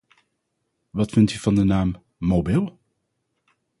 [0.89, 2.79] Wat vindt u van de naam "Mobil"?